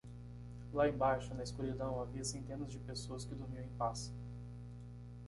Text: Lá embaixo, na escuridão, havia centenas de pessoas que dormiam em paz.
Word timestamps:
Lá 0.73 0.89
embaixo, 0.89 1.31
na 1.35 1.43
escuridão, 1.43 1.99
havia 2.01 2.23
centenas 2.23 2.71
de 2.71 2.79
pessoas 2.79 3.23
que 3.23 3.35
dormiam 3.35 3.63
em 3.63 3.69
paz. 3.77 4.11